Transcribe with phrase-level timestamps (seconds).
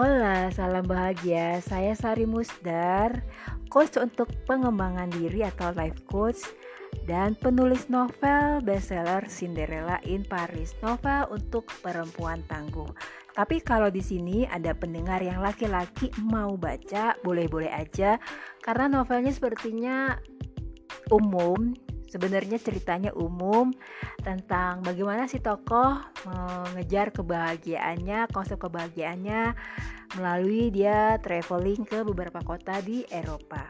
[0.00, 1.60] Hola, salam bahagia.
[1.60, 3.20] Saya Sari Musdar,
[3.68, 6.40] coach untuk pengembangan diri atau life coach
[7.04, 10.72] dan penulis novel bestseller Cinderella in Paris.
[10.80, 12.88] Novel untuk perempuan tangguh.
[13.36, 18.16] Tapi kalau di sini ada pendengar yang laki-laki mau baca, boleh-boleh aja
[18.64, 20.16] karena novelnya sepertinya
[21.12, 21.76] umum
[22.10, 23.70] Sebenarnya ceritanya umum
[24.18, 25.94] tentang bagaimana si tokoh
[26.26, 29.54] mengejar kebahagiaannya, konsep kebahagiaannya
[30.18, 33.62] melalui dia traveling ke beberapa kota di Eropa.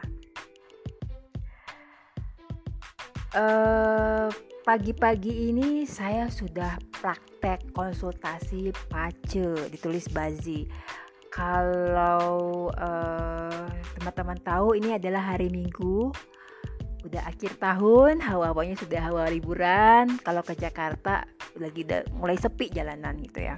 [3.31, 4.27] Uh,
[4.65, 10.67] pagi-pagi ini saya sudah praktek konsultasi pace ditulis Bazi.
[11.31, 16.11] Kalau uh, teman-teman tahu ini adalah hari Minggu
[17.01, 20.17] udah akhir tahun hawa-hawanya sudah hawa liburan.
[20.21, 21.25] Kalau ke Jakarta
[21.57, 21.83] lagi
[22.13, 23.55] mulai sepi jalanan gitu ya.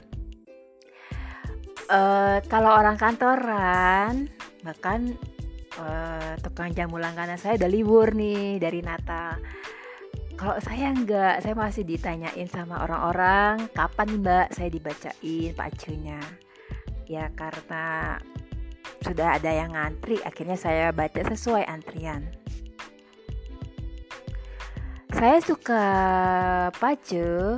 [1.91, 4.31] Uh, kalau orang kantoran
[4.63, 5.11] bahkan
[5.75, 9.35] uh, tukang jamu langganan saya udah libur nih dari Natal.
[10.33, 16.19] Kalau saya enggak saya masih ditanyain sama orang-orang kapan mbak saya dibacain pacunya?
[17.05, 18.17] Ya karena
[19.03, 22.31] sudah ada yang ngantri akhirnya saya baca sesuai antrian
[25.23, 25.85] saya suka
[26.75, 27.55] Pace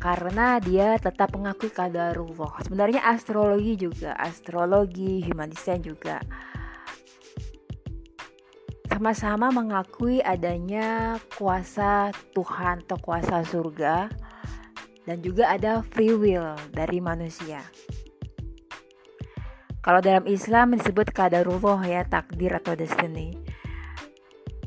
[0.00, 2.56] karena dia tetap mengakui kadarullah.
[2.64, 6.24] Sebenarnya astrologi juga, astrologi, human design juga
[8.88, 14.08] sama-sama mengakui adanya kuasa Tuhan atau kuasa surga
[15.04, 17.60] dan juga ada free will dari manusia.
[19.84, 23.45] Kalau dalam Islam disebut kadarullah ya takdir atau destiny.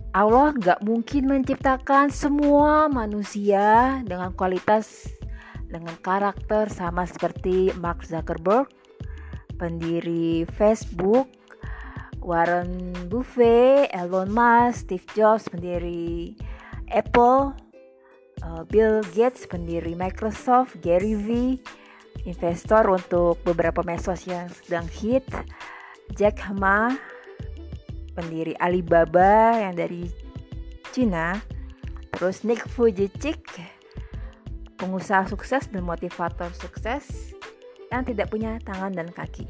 [0.10, 5.06] Allah nggak mungkin menciptakan semua manusia dengan kualitas
[5.70, 8.66] dengan karakter sama seperti Mark Zuckerberg,
[9.62, 11.30] pendiri Facebook,
[12.26, 16.34] Warren Buffett, Elon Musk, Steve Jobs, pendiri
[16.90, 17.54] Apple,
[18.42, 21.62] uh, Bill Gates, pendiri Microsoft, Gary V,
[22.26, 25.26] investor untuk beberapa medsos yang sedang hit,
[26.18, 26.98] Jack Ma,
[28.20, 30.12] pendiri Alibaba yang dari
[30.92, 31.40] Cina,
[32.12, 33.40] terus Nick Vujicic,
[34.76, 37.32] pengusaha sukses dan motivator sukses
[37.88, 39.48] yang tidak punya tangan dan kaki.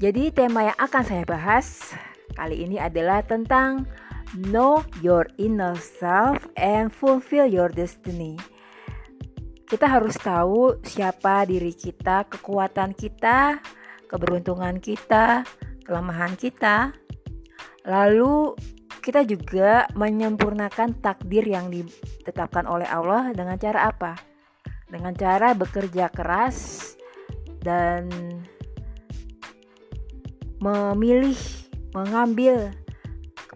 [0.00, 1.92] Jadi tema yang akan saya bahas
[2.32, 3.84] kali ini adalah tentang
[4.30, 8.38] Know your inner self and fulfill your destiny.
[9.66, 13.58] Kita harus tahu siapa diri kita, kekuatan kita,
[14.06, 15.42] keberuntungan kita,
[15.90, 16.94] kelemahan kita.
[17.82, 18.54] Lalu
[19.02, 24.14] kita juga menyempurnakan takdir yang ditetapkan oleh Allah dengan cara apa?
[24.86, 26.94] Dengan cara bekerja keras
[27.58, 28.06] dan
[30.62, 31.40] memilih,
[31.90, 32.70] mengambil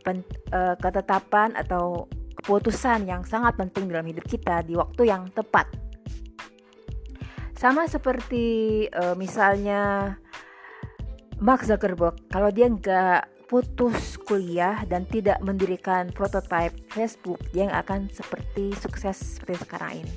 [0.03, 2.11] eh, ketetapan atau
[2.43, 5.71] keputusan yang sangat penting dalam hidup kita di waktu yang tepat.
[7.55, 10.13] Sama seperti uh, misalnya
[11.43, 18.75] Mark Zuckerberg kalau dia nggak putus kuliah dan tidak mendirikan prototype Facebook nggak akan seperti
[18.79, 20.15] sukses seperti sekarang ini.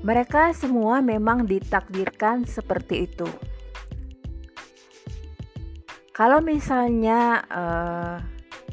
[0.00, 3.28] Mereka semua memang ditakdirkan seperti itu.
[6.16, 8.16] Kalau misalnya uh,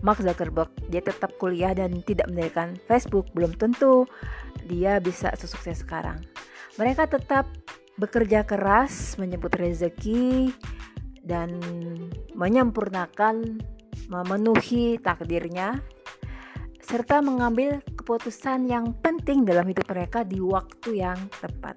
[0.04, 4.08] Mark Zuckerberg dia tetap kuliah dan tidak mendirikan Facebook, belum tentu
[4.68, 6.20] dia bisa sesukses sekarang.
[6.80, 7.48] Mereka tetap
[7.98, 10.54] bekerja keras menyebut rezeki
[11.26, 11.58] dan
[12.38, 13.58] menyempurnakan
[14.08, 15.82] memenuhi takdirnya
[16.80, 21.76] serta mengambil keputusan yang penting dalam hidup mereka di waktu yang tepat.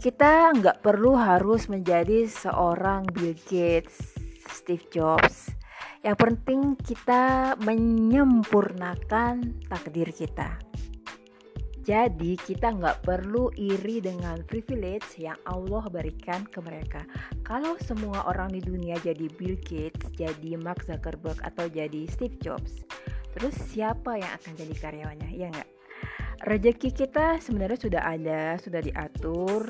[0.00, 4.16] Kita nggak perlu harus menjadi seorang Bill Gates,
[4.48, 5.52] Steve Jobs.
[6.00, 10.56] Yang penting kita menyempurnakan takdir kita.
[11.84, 17.04] Jadi kita nggak perlu iri dengan privilege yang Allah berikan ke mereka.
[17.44, 22.88] Kalau semua orang di dunia jadi Bill Gates, jadi Mark Zuckerberg atau jadi Steve Jobs,
[23.36, 25.30] terus siapa yang akan jadi karyawannya?
[25.36, 25.68] Ya nggak?
[26.48, 29.68] Rezeki kita sebenarnya sudah ada, sudah diatur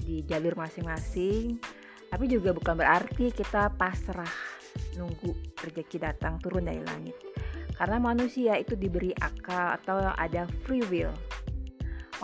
[0.00, 1.60] di jalur masing-masing.
[2.08, 4.56] Tapi juga bukan berarti kita pasrah
[4.96, 7.25] nunggu rezeki datang turun dari langit
[7.76, 11.12] karena manusia itu diberi akal atau ada free will.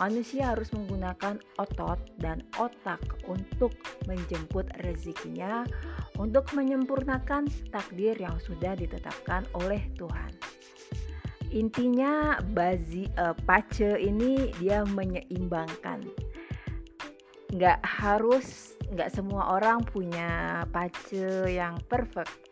[0.01, 2.97] Manusia harus menggunakan otot dan otak
[3.29, 3.77] untuk
[4.09, 5.69] menjemput rezekinya,
[6.17, 10.33] untuk menyempurnakan takdir yang sudah ditetapkan oleh Tuhan.
[11.53, 16.01] intinya bazi uh, pace ini dia menyeimbangkan
[17.53, 22.42] nggak harus nggak semua orang punya pace yang perfect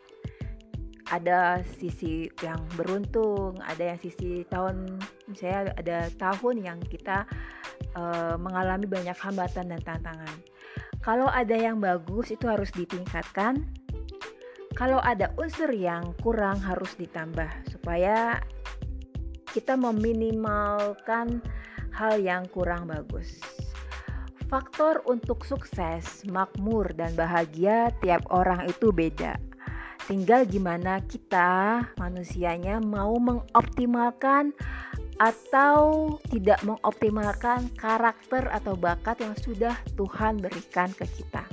[1.12, 4.96] ada sisi yang beruntung ada yang sisi tahun
[5.28, 7.28] misalnya ada tahun yang kita
[7.92, 10.36] uh, mengalami banyak hambatan dan tantangan
[11.04, 13.68] kalau ada yang bagus itu harus ditingkatkan
[14.72, 18.40] kalau ada unsur yang kurang harus ditambah supaya
[19.52, 21.44] kita meminimalkan
[21.92, 23.36] hal yang kurang bagus.
[24.48, 29.36] Faktor untuk sukses, makmur, dan bahagia tiap orang itu beda.
[30.10, 34.50] Tinggal gimana kita manusianya mau mengoptimalkan
[35.22, 41.46] atau tidak mengoptimalkan karakter atau bakat yang sudah Tuhan berikan ke kita.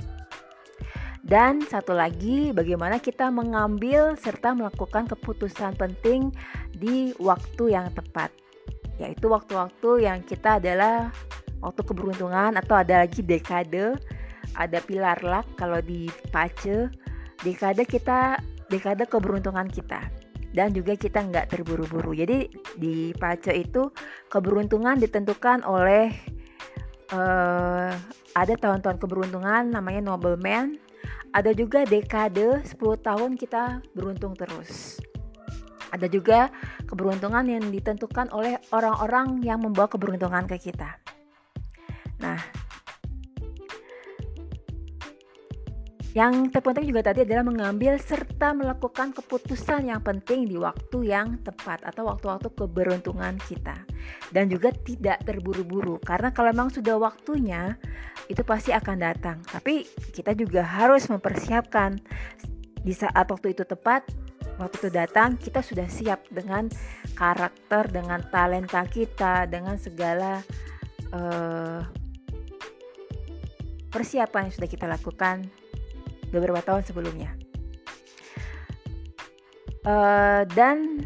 [1.20, 6.34] Dan satu lagi, bagaimana kita mengambil serta melakukan keputusan penting
[6.74, 8.34] di waktu yang tepat,
[8.98, 11.14] yaitu waktu-waktu yang kita adalah
[11.62, 13.94] waktu keberuntungan atau ada lagi dekade,
[14.58, 16.90] ada pilar luck kalau di pace,
[17.40, 18.38] dekade kita
[18.70, 20.06] dekade keberuntungan kita
[20.50, 22.14] dan juga kita nggak terburu-buru.
[22.14, 23.90] Jadi di pace itu
[24.30, 26.10] keberuntungan ditentukan oleh
[27.14, 27.94] uh,
[28.34, 30.78] ada tahun-tahun keberuntungan namanya nobleman
[31.30, 32.74] ada juga dekade 10
[33.06, 34.98] tahun kita beruntung terus.
[35.90, 36.50] Ada juga
[36.86, 40.98] keberuntungan yang ditentukan oleh orang-orang yang membawa keberuntungan ke kita.
[42.22, 42.38] Nah,
[46.10, 51.86] Yang terpenting juga tadi adalah mengambil serta melakukan keputusan yang penting di waktu yang tepat
[51.86, 53.86] atau waktu-waktu keberuntungan kita.
[54.34, 57.78] Dan juga tidak terburu-buru karena kalau memang sudah waktunya
[58.26, 59.38] itu pasti akan datang.
[59.46, 62.02] Tapi kita juga harus mempersiapkan
[62.82, 64.02] di saat waktu itu tepat,
[64.58, 66.66] waktu itu datang kita sudah siap dengan
[67.14, 70.42] karakter, dengan talenta kita, dengan segala
[71.14, 71.86] uh,
[73.94, 75.59] persiapan yang sudah kita lakukan
[76.30, 77.30] beberapa tahun sebelumnya.
[79.80, 81.02] Uh, dan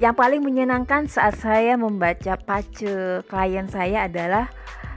[0.00, 4.48] yang paling menyenangkan saat saya membaca pace klien saya adalah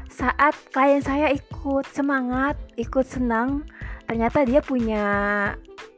[0.08, 3.68] saat klien saya ikut semangat, ikut senang,
[4.06, 5.04] ternyata dia punya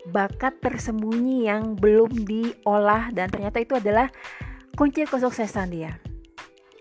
[0.09, 4.07] bakat tersembunyi yang belum diolah dan ternyata itu adalah
[4.73, 5.95] kunci kesuksesan dia.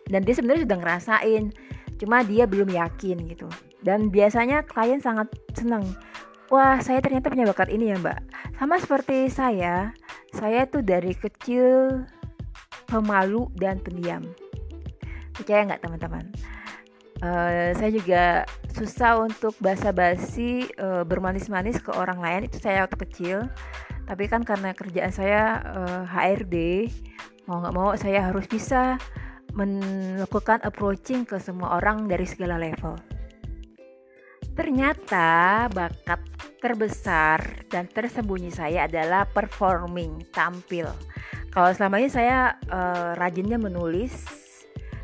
[0.04, 1.44] Dan dia sebenarnya sudah ngerasain,
[1.96, 3.48] cuma dia belum yakin gitu
[3.84, 5.84] dan biasanya klien sangat senang.
[6.48, 8.18] Wah saya ternyata punya bakat ini ya mbak.
[8.56, 9.92] Sama seperti saya
[10.34, 12.02] saya tuh dari kecil
[12.88, 14.24] pemalu dan pendiam.
[15.36, 16.24] Percaya nggak teman-teman?
[17.22, 18.24] Uh, saya juga
[18.74, 22.50] susah untuk basa-basi uh, bermanis-manis ke orang lain.
[22.50, 23.38] Itu saya waktu kecil.
[24.04, 26.56] Tapi kan karena kerjaan saya uh, eh, HRD
[27.48, 29.00] mau nggak mau saya harus bisa
[29.56, 33.13] melakukan approaching ke semua orang dari segala level
[34.54, 36.22] Ternyata bakat
[36.62, 40.86] terbesar dan tersembunyi saya adalah performing, tampil.
[41.50, 44.14] Kalau selama ini saya uh, rajinnya menulis,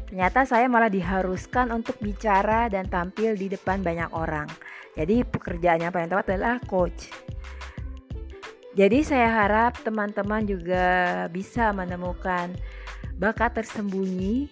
[0.06, 4.46] ternyata saya malah diharuskan untuk bicara dan tampil di depan banyak orang.
[4.94, 7.10] Jadi pekerjaannya paling tepat adalah coach.
[8.78, 12.54] Jadi saya harap teman-teman juga bisa menemukan
[13.18, 14.46] bakat tersembunyi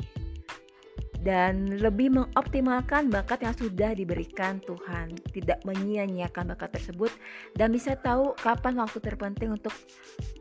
[1.28, 7.12] dan lebih mengoptimalkan bakat yang sudah diberikan Tuhan, tidak menyia-nyiakan bakat tersebut
[7.52, 9.76] dan bisa tahu kapan waktu terpenting untuk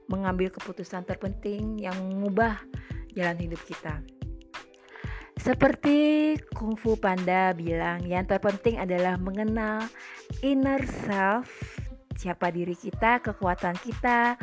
[0.08, 2.56] mengambil keputusan terpenting yang mengubah
[3.20, 4.00] jalan hidup kita.
[5.36, 9.84] Seperti Kung Fu Panda bilang, yang terpenting adalah mengenal
[10.39, 11.51] inner self,
[12.15, 14.39] siapa diri kita, kekuatan kita,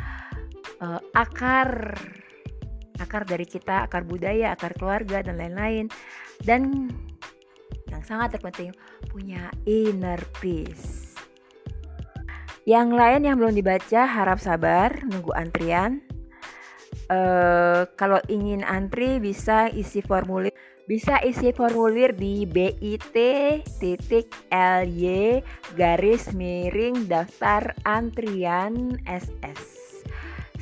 [0.77, 1.97] uh, akar
[2.99, 5.91] akar dari kita, akar budaya, akar keluarga dan lain-lain.
[6.43, 6.91] Dan
[7.87, 8.75] yang sangat terpenting
[9.07, 11.15] punya inner peace.
[12.65, 16.01] Yang lain yang belum dibaca harap sabar, nunggu antrian.
[17.05, 20.49] Uh, kalau ingin antri bisa isi formulir
[20.85, 23.01] bisa isi formulir di bit.ly
[25.73, 29.85] garis miring daftar antrian SS.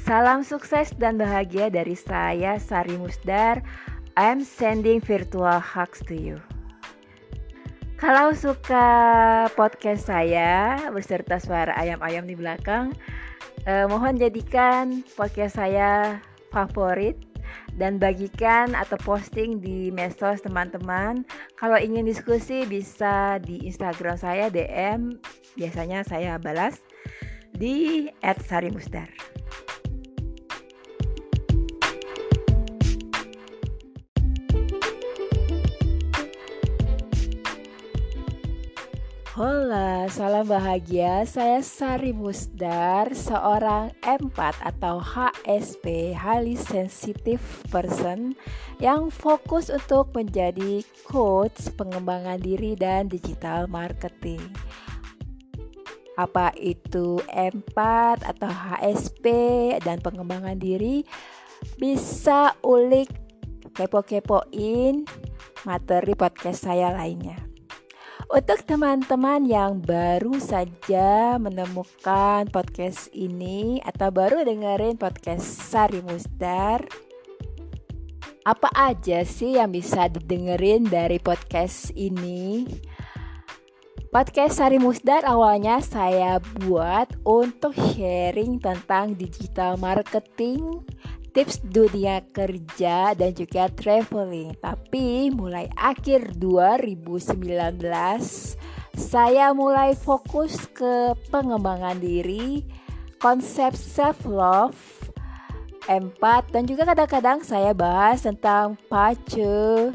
[0.04, 3.64] Salam sukses dan bahagia dari saya Sari Musdar.
[4.14, 6.38] I'm sending virtual hugs to you.
[7.98, 8.86] Kalau suka
[9.58, 12.94] podcast saya beserta suara ayam-ayam di belakang,
[13.66, 16.22] eh, mohon jadikan podcast saya
[16.54, 17.18] favorit
[17.74, 21.26] dan bagikan atau posting di medsos teman-teman.
[21.58, 25.18] Kalau ingin diskusi bisa di Instagram saya DM,
[25.58, 26.78] biasanya saya balas
[27.56, 29.33] di @sarimusdar.
[39.44, 41.28] Hola, salam bahagia.
[41.28, 48.40] Saya Sari Musdar, seorang empat atau HSP (Highly Sensitive Person)
[48.80, 54.40] yang fokus untuk menjadi coach pengembangan diri dan digital marketing.
[56.16, 59.28] Apa itu empat atau HSP
[59.84, 61.04] dan pengembangan diri?
[61.76, 63.12] Bisa ulik
[63.76, 65.04] kepo-kepoin
[65.68, 67.53] materi podcast saya lainnya.
[68.32, 76.88] Untuk teman-teman yang baru saja menemukan podcast ini atau baru dengerin podcast Sari Musdar,
[78.48, 82.64] apa aja sih yang bisa didengerin dari podcast ini?
[84.08, 90.86] Podcast Sari Musdar awalnya saya buat untuk sharing tentang digital marketing,
[91.34, 94.54] tips dunia kerja dan juga traveling.
[94.62, 97.42] Tapi mulai akhir 2019
[98.94, 102.62] saya mulai fokus ke pengembangan diri,
[103.18, 104.78] konsep self love,
[105.90, 109.90] empat dan juga kadang-kadang saya bahas tentang pace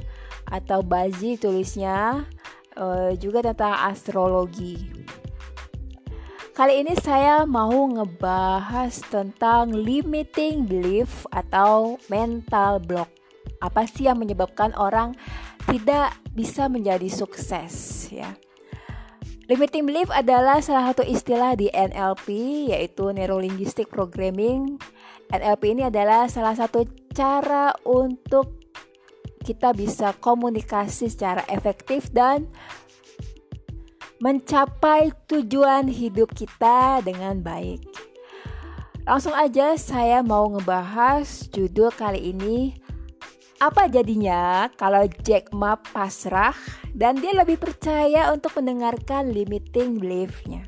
[0.50, 2.26] atau bazi tulisnya
[2.74, 4.97] uh, juga tentang astrologi.
[6.58, 13.06] Kali ini saya mau ngebahas tentang limiting belief atau mental block.
[13.62, 15.14] Apa sih yang menyebabkan orang
[15.70, 18.34] tidak bisa menjadi sukses ya?
[19.46, 22.26] Limiting belief adalah salah satu istilah di NLP
[22.74, 24.82] yaitu Neuro Linguistic Programming.
[25.30, 26.82] NLP ini adalah salah satu
[27.14, 28.58] cara untuk
[29.46, 32.50] kita bisa komunikasi secara efektif dan
[34.18, 37.86] mencapai tujuan hidup kita dengan baik.
[39.06, 42.76] Langsung aja saya mau ngebahas judul kali ini
[43.58, 46.54] apa jadinya kalau Jack Ma pasrah
[46.94, 50.62] dan dia lebih percaya untuk mendengarkan limiting belief-nya.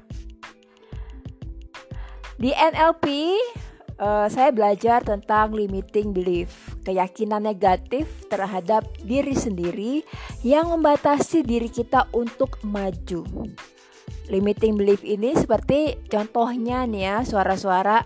[2.40, 3.36] Di NLP
[4.00, 10.02] uh, saya belajar tentang limiting belief, keyakinan negatif terhadap diri sendiri
[10.40, 13.22] yang membatasi diri kita untuk maju.
[14.32, 18.02] Limiting belief ini seperti contohnya nih ya, suara-suara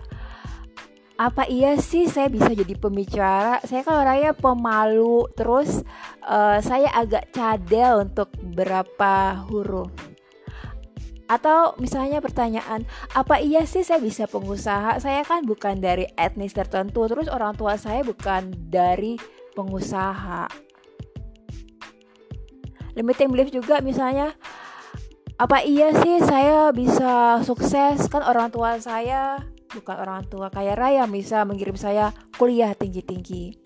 [1.15, 3.63] apa iya sih saya bisa jadi pembicara?
[3.63, 5.79] Saya kan orangnya pemalu, terus
[6.27, 10.14] uh, saya agak cadel untuk berapa huruf
[11.25, 12.85] atau misalnya pertanyaan,
[13.17, 15.01] apa iya sih saya bisa pengusaha?
[15.01, 19.17] Saya kan bukan dari etnis tertentu, terus orang tua saya bukan dari
[19.57, 20.45] pengusaha.
[22.93, 24.37] Limiting belief juga misalnya,
[25.41, 28.05] apa iya sih saya bisa sukses?
[28.05, 29.41] Kan orang tua saya
[29.73, 33.57] bukan orang tua kaya raya bisa mengirim saya kuliah tinggi-tinggi.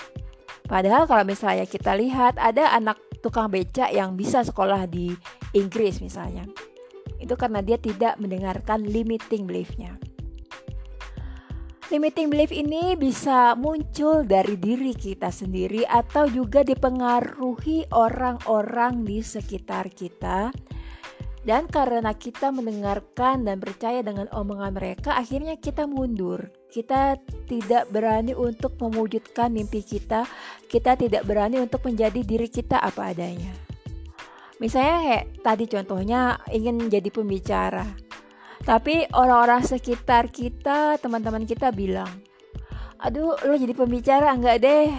[0.65, 5.11] Padahal kalau misalnya kita lihat ada anak tukang becak yang bisa sekolah di
[5.51, 6.47] Inggris misalnya
[7.19, 9.99] itu karena dia tidak mendengarkan limiting beliefnya.
[11.89, 19.89] Limiting belief ini bisa muncul dari diri kita sendiri atau juga dipengaruhi orang-orang di sekitar
[19.89, 20.53] kita.
[21.41, 26.53] Dan karena kita mendengarkan dan percaya dengan omongan mereka, akhirnya kita mundur.
[26.69, 27.17] Kita
[27.49, 30.29] tidak berani untuk mewujudkan mimpi kita.
[30.69, 33.68] Kita tidak berani untuk menjadi diri kita apa adanya.
[34.59, 37.87] Misalnya kayak tadi contohnya ingin jadi pembicara.
[38.59, 42.11] Tapi orang-orang sekitar kita, teman-teman kita bilang,
[42.99, 44.91] aduh lo jadi pembicara enggak deh,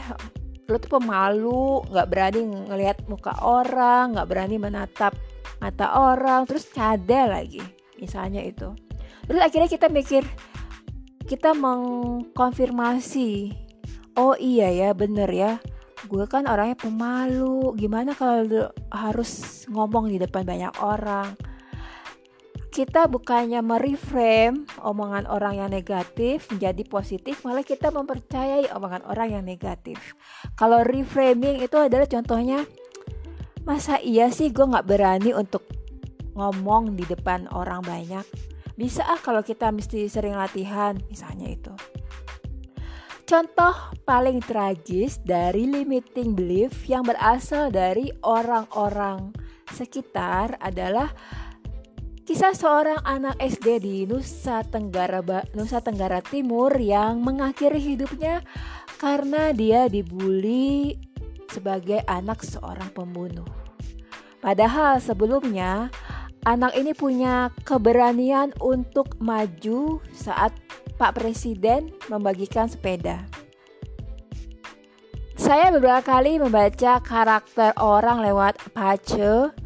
[0.64, 5.12] lo tuh pemalu, nggak berani ngelihat muka orang, nggak berani menatap
[5.61, 7.61] mata orang, terus cadel lagi,
[8.00, 8.73] misalnya itu.
[9.29, 10.25] Terus akhirnya kita mikir,
[11.29, 13.52] kita mengkonfirmasi,
[14.17, 15.61] oh iya ya bener ya,
[16.09, 17.76] gue kan orangnya pemalu.
[17.76, 21.37] Gimana kalau harus ngomong di depan banyak orang?
[22.71, 29.45] Kita bukannya mereframe omongan orang yang negatif menjadi positif malah kita mempercayai omongan orang yang
[29.45, 30.14] negatif.
[30.54, 32.62] Kalau reframing itu adalah contohnya
[33.66, 35.66] masa iya sih gue nggak berani untuk
[36.38, 38.25] ngomong di depan orang banyak?
[38.78, 41.75] Bisa ah kalau kita mesti sering latihan misalnya itu
[43.30, 49.30] Contoh paling tragis dari limiting belief yang berasal dari orang-orang
[49.70, 51.14] sekitar adalah
[52.26, 55.22] kisah seorang anak SD di Nusa Tenggara
[55.54, 58.42] Nusa Tenggara Timur yang mengakhiri hidupnya
[58.99, 60.99] karena dia dibully
[61.46, 63.46] sebagai anak seorang pembunuh.
[64.42, 65.87] Padahal sebelumnya
[66.49, 70.56] anak ini punya keberanian untuk maju saat
[70.97, 73.25] Pak Presiden membagikan sepeda.
[75.40, 79.56] Saya beberapa kali membaca karakter orang lewat pace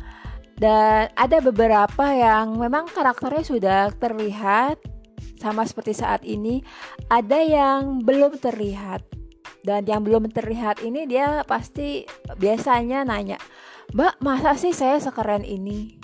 [0.54, 4.78] Dan ada beberapa yang memang karakternya sudah terlihat
[5.35, 6.62] sama seperti saat ini,
[7.11, 9.02] ada yang belum terlihat.
[9.66, 12.07] Dan yang belum terlihat ini dia pasti
[12.38, 13.43] biasanya nanya,
[13.90, 15.99] "Mbak, masa sih saya sekeren ini?"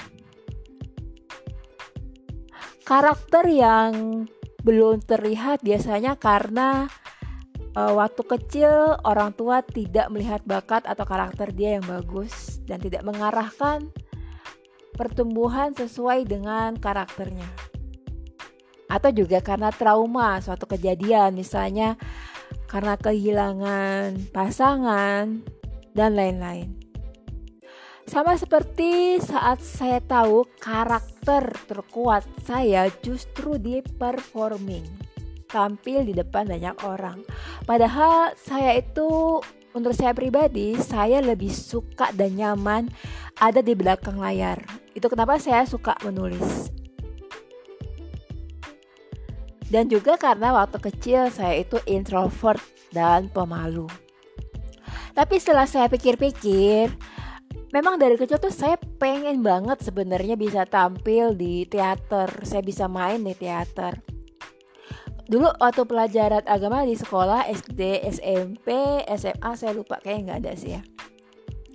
[2.91, 4.27] Karakter yang
[4.67, 6.91] belum terlihat biasanya karena
[7.79, 13.07] uh, waktu kecil orang tua tidak melihat bakat atau karakter dia yang bagus dan tidak
[13.07, 13.87] mengarahkan
[14.99, 17.47] pertumbuhan sesuai dengan karakternya.
[18.91, 21.95] Atau juga karena trauma suatu kejadian misalnya
[22.67, 25.47] karena kehilangan pasangan
[25.95, 26.90] dan lain-lain.
[28.11, 34.83] Sama seperti saat saya tahu karakter terkuat saya justru di performing
[35.47, 37.23] tampil di depan banyak orang.
[37.63, 39.39] Padahal saya itu
[39.71, 42.91] menurut saya pribadi saya lebih suka dan nyaman
[43.39, 44.59] ada di belakang layar.
[44.91, 46.67] Itu kenapa saya suka menulis.
[49.71, 52.59] Dan juga karena waktu kecil saya itu introvert
[52.91, 53.87] dan pemalu.
[55.15, 56.91] Tapi setelah saya pikir-pikir,
[57.71, 62.43] memang dari kecil tuh saya pengen banget sebenarnya bisa tampil di teater.
[62.43, 64.21] Saya bisa main di teater
[65.31, 68.75] dulu waktu pelajaran agama di sekolah SD, SMP,
[69.15, 70.83] SMA saya lupa kayaknya nggak ada sih ya.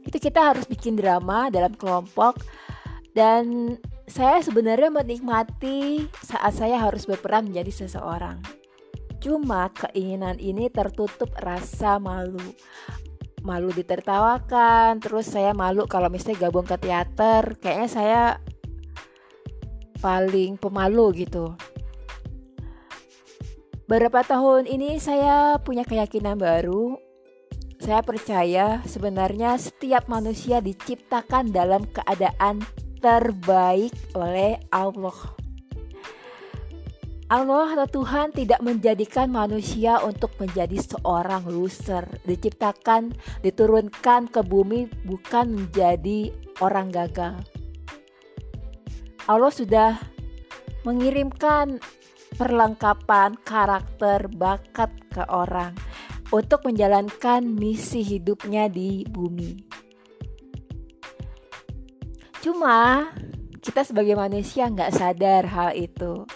[0.04, 2.44] Itu kita harus bikin drama dalam kelompok
[3.16, 3.80] dan
[4.12, 8.44] saya sebenarnya menikmati saat saya harus berperan menjadi seseorang.
[9.24, 12.44] Cuma keinginan ini tertutup rasa malu.
[13.46, 18.22] Malu ditertawakan, terus saya malu kalau misalnya gabung ke teater, kayaknya saya
[20.02, 21.54] paling pemalu gitu.
[23.86, 26.98] Beberapa tahun ini saya punya keyakinan baru.
[27.78, 32.66] Saya percaya sebenarnya setiap manusia diciptakan dalam keadaan
[32.98, 35.45] terbaik oleh Allah.
[37.26, 42.06] Allah atau Tuhan tidak menjadikan manusia untuk menjadi seorang loser.
[42.22, 46.30] Diciptakan, diturunkan ke bumi bukan menjadi
[46.62, 47.42] orang gagal.
[49.26, 49.98] Allah sudah
[50.86, 51.82] mengirimkan
[52.38, 55.74] perlengkapan karakter bakat ke orang
[56.30, 59.66] untuk menjalankan misi hidupnya di bumi.
[62.46, 63.10] Cuma
[63.66, 66.30] kita sebagai manusia nggak sadar hal itu.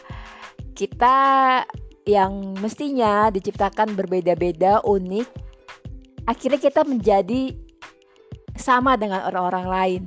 [0.80, 1.60] Kita
[2.08, 5.28] yang mestinya diciptakan berbeda-beda, unik,
[6.24, 7.52] akhirnya kita menjadi
[8.56, 10.04] sama dengan orang-orang lain.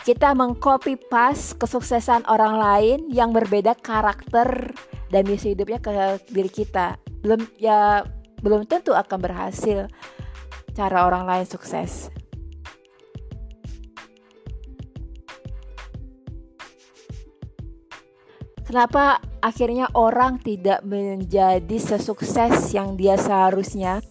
[0.00, 4.72] Kita mengcopy pas kesuksesan orang lain yang berbeda karakter
[5.12, 5.92] dan misi hidupnya ke
[6.32, 6.96] diri kita.
[7.20, 8.08] Belum ya
[8.40, 9.84] belum tentu akan berhasil
[10.72, 12.08] cara orang lain sukses
[18.74, 24.02] Kenapa akhirnya orang tidak menjadi sesukses yang dia seharusnya?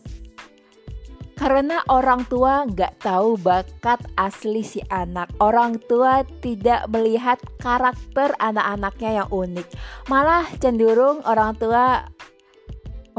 [1.35, 5.35] Karena orang tua nggak tahu bakat asli si anak.
[5.43, 9.67] Orang tua tidak melihat karakter anak-anaknya yang unik.
[10.07, 12.07] Malah cenderung orang tua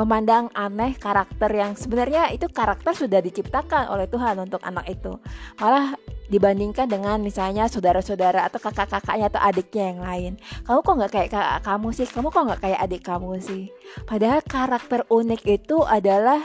[0.00, 5.20] memandang aneh karakter yang sebenarnya itu karakter sudah diciptakan oleh Tuhan untuk anak itu.
[5.60, 5.92] Malah
[6.32, 10.32] dibandingkan dengan misalnya saudara-saudara atau kakak-kakaknya atau adiknya yang lain.
[10.64, 12.06] Kamu kok nggak kayak kakak kamu sih?
[12.08, 13.62] Kamu kok nggak kayak adik kamu sih?
[14.08, 16.40] Padahal karakter unik itu adalah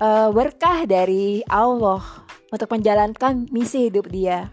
[0.00, 2.00] uh, berkah dari Allah
[2.48, 4.48] untuk menjalankan misi hidup dia.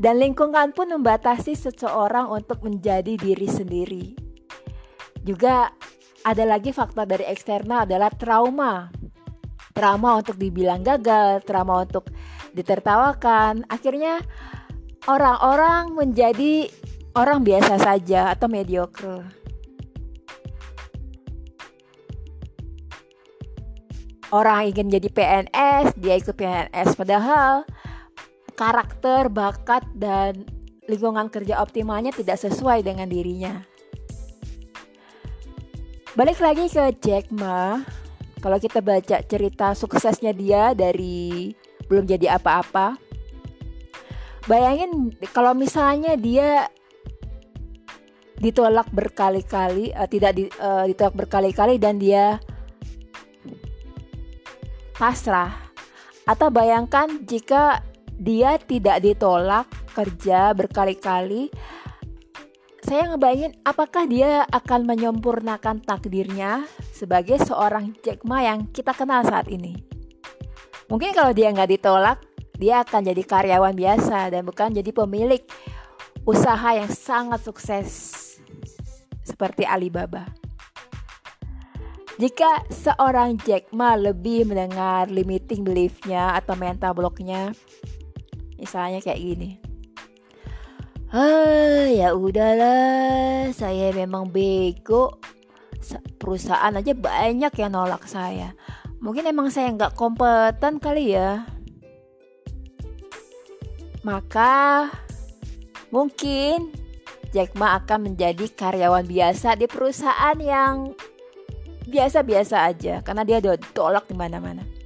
[0.00, 4.06] Dan lingkungan pun membatasi seseorang untuk menjadi diri sendiri.
[5.20, 5.68] Juga
[6.24, 8.88] ada lagi faktor dari eksternal adalah trauma.
[9.76, 12.08] Trauma untuk dibilang gagal, trauma untuk
[12.52, 13.66] ditertawakan.
[13.70, 14.22] Akhirnya
[15.06, 16.70] orang-orang menjadi
[17.16, 19.40] orang biasa saja atau mediocre.
[24.30, 27.66] orang ingin jadi PNS, dia ikut PNS padahal
[28.54, 30.46] karakter, bakat dan
[30.86, 33.62] lingkungan kerja optimalnya tidak sesuai dengan dirinya.
[36.14, 37.80] Balik lagi ke Jack Ma,
[38.42, 41.54] kalau kita baca cerita suksesnya dia dari
[41.90, 42.94] belum jadi apa-apa,
[44.46, 46.70] bayangin kalau misalnya dia
[48.40, 52.40] ditolak berkali-kali, uh, tidak di, uh, ditolak berkali-kali dan dia
[54.96, 55.52] pasrah.
[56.24, 57.84] Atau bayangkan jika
[58.16, 61.52] dia tidak ditolak kerja berkali-kali,
[62.80, 66.64] saya ngebayangin apakah dia akan menyempurnakan takdirnya
[66.96, 69.99] sebagai seorang Jack Ma yang kita kenal saat ini.
[70.90, 72.18] Mungkin kalau dia nggak ditolak,
[72.58, 75.40] dia akan jadi karyawan biasa dan bukan jadi pemilik
[76.26, 77.88] usaha yang sangat sukses
[79.22, 80.26] seperti Alibaba.
[82.20, 87.54] Jika seorang Jack Ma lebih mendengar limiting beliefnya atau mental blocknya,
[88.60, 89.50] misalnya kayak gini.
[91.08, 95.16] Ah, ya udahlah, saya memang bego.
[96.20, 98.52] Perusahaan aja banyak yang nolak saya.
[99.00, 101.48] Mungkin emang saya nggak kompeten kali ya.
[104.04, 104.88] Maka
[105.88, 106.72] mungkin
[107.32, 110.92] Jack Ma akan menjadi karyawan biasa di perusahaan yang
[111.90, 114.79] biasa-biasa aja karena dia udah tolak di mana-mana.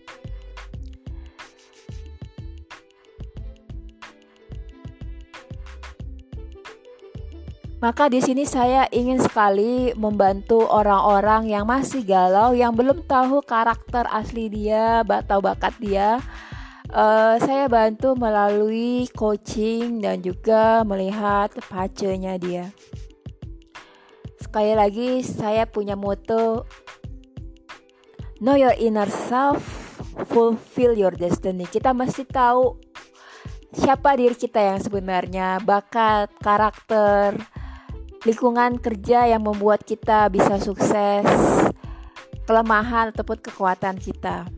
[7.85, 14.09] Maka di sini saya ingin sekali membantu orang-orang yang masih galau, yang belum tahu karakter
[14.09, 16.17] asli dia, atau bakat dia.
[16.89, 22.73] Uh, saya bantu melalui coaching dan juga melihat pacenya dia.
[24.41, 26.65] Sekali lagi, saya punya moto
[28.41, 29.61] Know your inner self,
[30.33, 31.69] fulfill your destiny.
[31.69, 32.81] Kita mesti tahu
[33.77, 37.37] siapa diri kita yang sebenarnya, bakat, karakter,
[38.25, 41.29] lingkungan kerja yang membuat kita bisa sukses,
[42.49, 44.49] kelemahan ataupun kekuatan kita.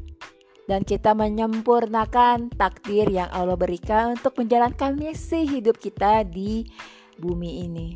[0.67, 6.67] Dan kita menyempurnakan takdir yang Allah berikan untuk menjalankan misi hidup kita di
[7.19, 7.89] bumi ini.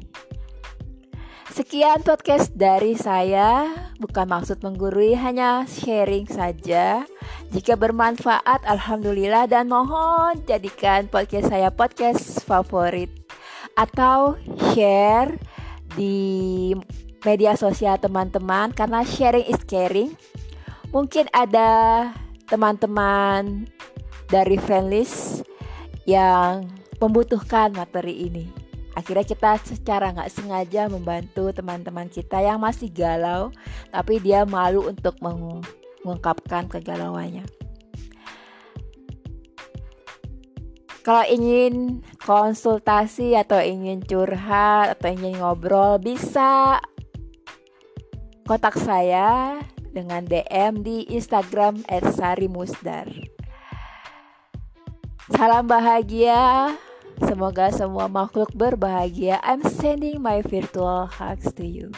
[1.50, 3.66] Sekian podcast dari saya,
[3.98, 7.02] bukan maksud menggurui, hanya sharing saja.
[7.50, 13.10] Jika bermanfaat, alhamdulillah, dan mohon jadikan podcast saya podcast favorit
[13.74, 14.38] atau
[14.70, 15.34] share
[15.94, 16.72] di
[17.24, 20.14] media sosial teman-teman karena sharing is caring.
[20.90, 22.10] Mungkin ada
[22.50, 23.68] teman-teman
[24.26, 25.46] dari friendlist
[26.06, 26.66] yang
[26.98, 28.46] membutuhkan materi ini.
[28.98, 33.54] Akhirnya kita secara nggak sengaja membantu teman-teman kita yang masih galau,
[33.94, 37.59] tapi dia malu untuk mengungkapkan kegalauannya.
[41.00, 46.76] Kalau ingin konsultasi atau ingin curhat atau ingin ngobrol bisa
[48.44, 49.56] kontak saya
[49.96, 53.08] dengan DM di Instagram @sarimusdar.
[55.32, 56.74] Salam bahagia.
[57.24, 59.40] Semoga semua makhluk berbahagia.
[59.40, 61.92] I'm sending my virtual hugs to you.